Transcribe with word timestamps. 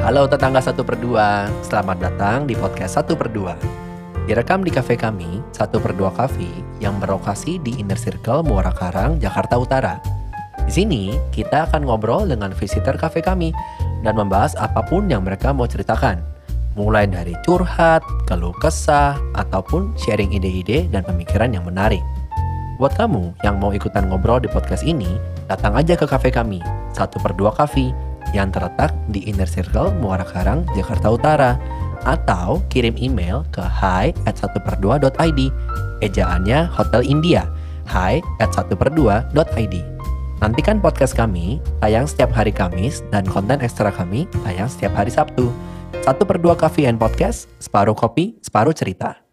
Halo 0.00 0.24
tetangga 0.24 0.64
satu 0.64 0.80
per 0.80 0.96
dua, 0.96 1.44
selamat 1.60 2.00
datang 2.00 2.48
di 2.48 2.56
podcast 2.56 2.96
satu 2.96 3.12
per 3.20 3.28
dua. 3.28 3.52
Direkam 4.24 4.64
di 4.64 4.72
kafe 4.72 4.96
kami, 4.96 5.44
satu 5.52 5.76
per 5.76 5.92
dua 5.92 6.08
Cafe, 6.08 6.48
yang 6.80 6.96
berlokasi 6.96 7.60
di 7.60 7.76
Inner 7.76 8.00
Circle 8.00 8.40
Muara 8.40 8.72
Karang, 8.72 9.20
Jakarta 9.20 9.60
Utara. 9.60 10.00
Di 10.64 10.72
sini, 10.72 11.12
kita 11.36 11.68
akan 11.68 11.84
ngobrol 11.84 12.24
dengan 12.24 12.48
visitor 12.56 12.96
kafe 12.96 13.20
kami 13.20 13.52
dan 14.00 14.16
membahas 14.16 14.56
apa 14.56 14.80
pun 14.88 15.04
yang 15.04 15.20
mereka 15.20 15.52
mau 15.52 15.68
ceritakan. 15.68 16.24
Mulai 16.80 17.04
dari 17.04 17.36
curhat, 17.44 18.00
keluh 18.24 18.56
kesah, 18.56 19.20
ataupun 19.36 19.92
sharing 20.00 20.32
ide-ide 20.32 20.88
dan 20.88 21.04
pemikiran 21.04 21.52
yang 21.52 21.68
menarik. 21.68 22.00
Buat 22.80 22.96
kamu 22.96 23.36
yang 23.44 23.60
mau 23.60 23.68
ikutan 23.68 24.08
ngobrol 24.08 24.40
di 24.40 24.48
podcast 24.48 24.80
ini, 24.80 25.20
datang 25.44 25.76
aja 25.76 25.92
ke 25.92 26.08
kafe 26.08 26.32
kami, 26.32 26.64
satu 26.96 27.20
per 27.20 27.36
dua 27.36 27.52
Cafe, 27.52 27.92
yang 28.36 28.54
terletak 28.54 28.94
di 29.10 29.26
Inner 29.26 29.48
Circle 29.48 29.94
Muara 29.98 30.26
Karang, 30.26 30.66
Jakarta 30.74 31.10
Utara. 31.10 31.52
Atau 32.08 32.64
kirim 32.72 32.96
email 32.96 33.44
ke 33.52 33.60
hi 33.60 34.16
at 34.24 34.36
1 34.40 34.56
per 34.64 34.80
2.id. 34.80 35.40
Ejaannya 36.00 36.64
Hotel 36.72 37.04
India, 37.04 37.44
hi 37.84 38.24
at 38.40 38.50
1 38.56 38.72
per 38.72 38.88
2.id. 38.88 39.74
Nantikan 40.40 40.80
podcast 40.80 41.12
kami 41.12 41.60
tayang 41.84 42.08
setiap 42.08 42.32
hari 42.32 42.48
Kamis 42.48 43.04
dan 43.12 43.28
konten 43.28 43.60
ekstra 43.60 43.92
kami 43.92 44.24
tayang 44.40 44.72
setiap 44.72 44.96
hari 44.96 45.12
Sabtu. 45.12 45.52
1 46.00 46.08
per 46.24 46.40
2 46.40 46.56
Coffee 46.56 46.88
and 46.88 46.96
Podcast, 46.96 47.52
separuh 47.60 47.92
kopi, 47.92 48.40
separuh 48.40 48.72
cerita. 48.72 49.29